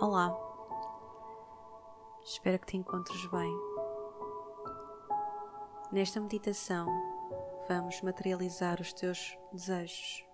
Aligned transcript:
Olá, 0.00 0.36
espero 2.24 2.58
que 2.58 2.66
te 2.66 2.76
encontres 2.76 3.26
bem. 3.26 3.56
Nesta 5.90 6.20
meditação, 6.20 6.86
vamos 7.68 8.00
materializar 8.02 8.80
os 8.80 8.92
teus 8.92 9.38
desejos, 9.52 10.26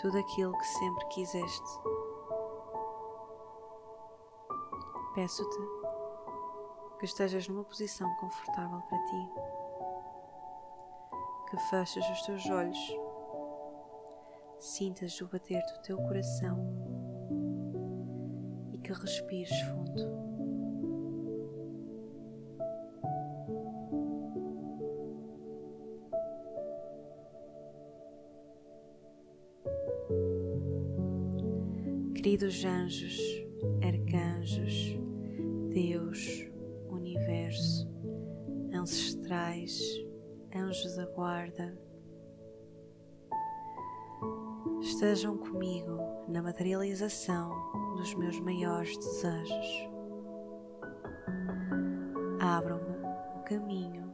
tudo 0.00 0.18
aquilo 0.18 0.56
que 0.56 0.64
sempre 0.64 1.06
quiseste. 1.08 1.80
Peço-te 5.14 5.58
que 6.98 7.04
estejas 7.04 7.48
numa 7.48 7.64
posição 7.64 8.08
confortável 8.16 8.80
para 8.82 9.04
ti, 9.04 9.30
que 11.50 11.56
feches 11.70 12.08
os 12.10 12.22
teus 12.22 12.46
olhos, 12.50 12.96
sintas 14.58 15.20
o 15.20 15.28
bater 15.28 15.62
do 15.62 15.82
teu 15.82 15.96
coração 15.98 16.95
que 18.86 18.92
respires 18.92 19.50
fundo. 19.62 20.06
Queridos 32.14 32.64
anjos, 32.64 33.18
arcanjos, 33.82 34.96
Deus, 35.74 36.48
universo, 36.88 37.90
ancestrais, 38.72 39.80
anjos 40.54 40.94
da 40.94 41.06
guarda, 41.06 41.76
estejam 44.80 45.36
comigo 45.36 46.15
na 46.28 46.42
materialização 46.42 47.54
dos 47.96 48.14
meus 48.14 48.38
maiores 48.40 48.96
desejos. 48.96 49.88
Abram-me 52.40 52.96
o 53.38 53.44
caminho 53.44 54.12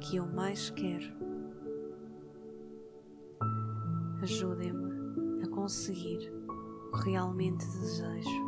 que 0.00 0.16
eu 0.16 0.26
mais 0.26 0.70
quero. 0.70 1.12
Ajudem-me 4.22 5.42
a 5.44 5.48
conseguir 5.48 6.32
o 6.92 6.92
que 6.92 7.10
realmente 7.10 7.66
desejo, 7.66 8.44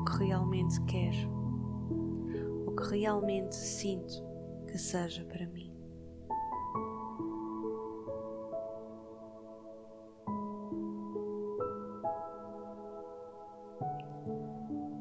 o 0.00 0.04
que 0.04 0.24
realmente 0.24 0.80
quero, 0.82 1.30
o 2.66 2.74
que 2.74 2.90
realmente 2.90 3.54
sinto 3.54 4.24
que 4.66 4.78
seja 4.78 5.24
para 5.24 5.46
mim. 5.46 5.65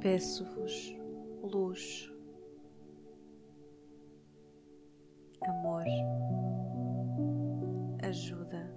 Peço-vos 0.06 0.95
luz, 1.42 2.14
amor, 5.42 5.84
ajuda. 8.03 8.72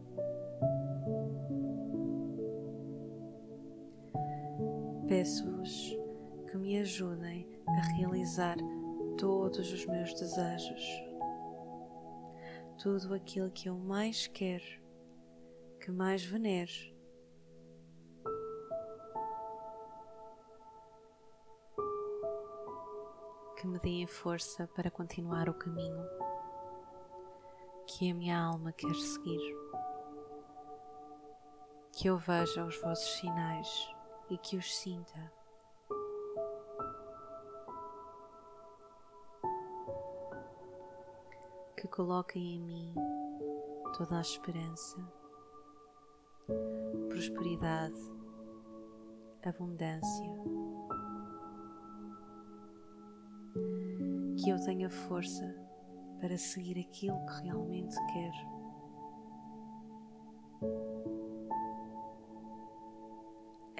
Peço-vos 5.06 5.98
que 6.50 6.56
me 6.56 6.78
ajudem 6.78 7.46
a 7.66 7.96
realizar 7.98 8.56
todos 9.18 9.70
os 9.70 9.84
meus 9.84 10.14
desejos, 10.14 11.04
tudo 12.82 13.12
aquilo 13.12 13.50
que 13.50 13.68
eu 13.68 13.76
mais 13.76 14.26
quero, 14.28 14.80
que 15.78 15.90
mais 15.90 16.24
venero 16.24 16.97
que 23.58 23.66
me 23.66 23.78
deem 23.80 24.06
força 24.06 24.68
para 24.68 24.88
continuar 24.88 25.48
o 25.48 25.54
caminho 25.54 26.06
que 27.88 28.08
a 28.08 28.14
minha 28.14 28.38
alma 28.38 28.70
quer 28.70 28.94
seguir. 28.94 29.56
Que 31.92 32.08
eu 32.08 32.16
veja 32.16 32.64
os 32.64 32.80
vossos 32.80 33.18
sinais 33.18 33.68
e 34.30 34.38
que 34.38 34.56
os 34.56 34.76
sinta. 34.76 35.32
Que 41.76 41.88
coloquem 41.88 42.56
em 42.56 42.60
mim 42.60 42.94
toda 43.96 44.18
a 44.18 44.20
esperança, 44.20 44.96
prosperidade, 47.08 48.00
abundância 49.44 50.68
que 54.36 54.50
eu 54.50 54.58
tenha 54.64 54.88
força 54.88 55.54
para 56.20 56.36
seguir 56.36 56.78
aquilo 56.80 57.18
que 57.26 57.42
realmente 57.44 57.96
quero. 58.12 58.58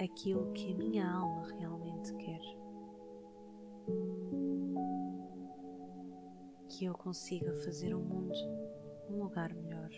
Aquilo 0.01 0.51
que 0.53 0.73
a 0.73 0.77
minha 0.77 1.11
alma 1.11 1.47
realmente 1.59 2.13
quer. 2.15 2.41
Que 6.69 6.85
eu 6.85 6.93
consiga 6.93 7.53
fazer 7.65 7.93
o 7.93 7.99
mundo 7.99 8.37
um 9.09 9.23
lugar 9.23 9.53
melhor. 9.53 9.89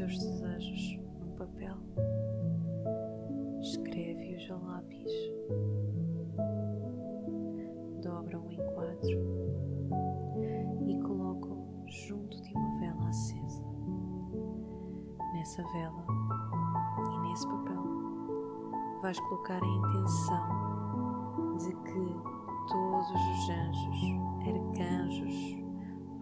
Teus 0.00 0.18
desejos 0.18 0.98
num 1.20 1.32
papel. 1.36 1.76
Escreve-os 3.60 4.50
a 4.50 4.56
lápis. 4.56 5.12
Dobra-o 8.02 8.50
em 8.50 8.56
quatro 8.72 9.18
e 10.86 10.98
coloca-o 11.02 11.84
junto 11.86 12.40
de 12.40 12.50
uma 12.54 12.80
vela 12.80 13.08
acesa. 13.10 13.62
Nessa 15.34 15.62
vela 15.64 16.06
e 17.12 17.28
nesse 17.28 17.46
papel 17.46 17.82
vais 19.02 19.20
colocar 19.20 19.62
a 19.62 19.66
intenção 19.66 20.48
de 21.58 21.76
que 21.76 22.16
todos 22.68 23.10
os 23.10 23.50
anjos, 23.50 24.00
arcanjos, 24.48 25.60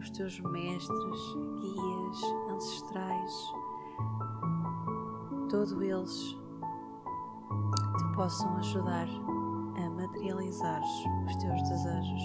os 0.00 0.10
teus 0.10 0.40
mestres, 0.40 1.20
guias, 1.60 2.22
ancestrais, 2.50 3.57
todos 5.58 5.72
eles 5.82 6.36
te 7.98 8.14
possam 8.14 8.56
ajudar 8.58 9.08
a 9.76 9.90
materializar 9.90 10.80
os 11.26 11.36
teus 11.36 11.62
desejos. 11.68 12.22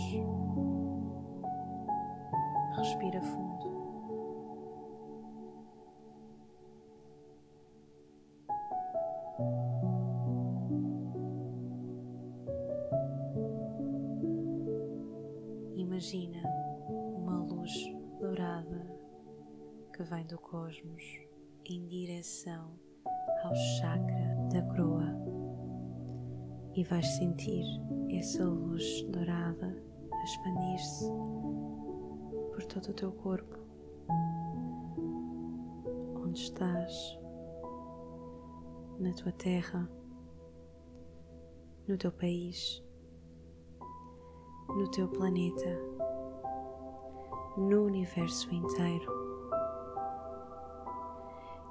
Respira 2.78 3.22
fundo. 3.24 3.74
Imagina 15.76 16.44
uma 17.18 17.40
luz 17.40 17.72
dourada 18.20 18.88
que 19.92 20.04
vem 20.04 20.24
do 20.28 20.38
cosmos 20.38 21.04
em 21.66 21.84
direção 21.88 22.93
ao 23.44 23.56
chakra 23.56 24.36
da 24.52 24.62
coroa 24.64 25.14
e 26.76 26.84
vais 26.84 27.08
sentir 27.18 27.66
essa 28.10 28.44
luz 28.46 29.04
dourada 29.10 29.76
expandir-se 30.24 31.06
por 32.52 32.64
todo 32.66 32.90
o 32.90 32.94
teu 32.94 33.12
corpo, 33.12 33.58
onde 36.24 36.40
estás, 36.40 37.20
na 39.00 39.12
tua 39.14 39.32
terra, 39.34 39.90
no 41.88 41.98
teu 41.98 42.12
país, 42.12 42.82
no 44.70 44.90
teu 44.92 45.10
planeta 45.10 45.94
no 47.58 47.86
universo 47.86 48.52
inteiro 48.54 49.12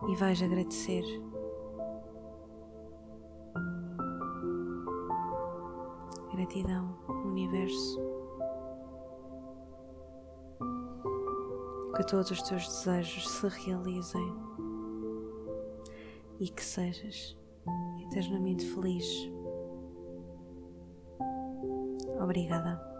e 0.09 0.15
vais 0.15 0.43
agradecer. 0.43 1.05
Gratidão, 6.43 6.99
universo. 7.09 8.01
Que 11.95 12.05
todos 12.05 12.33
os 12.33 12.43
teus 12.43 12.67
desejos 12.67 13.31
se 13.31 13.47
realizem 13.47 14.35
e 16.41 16.49
que 16.49 16.65
sejas 16.65 17.39
eternamente 18.09 18.67
feliz. 18.67 19.07
Obrigada. 22.21 22.92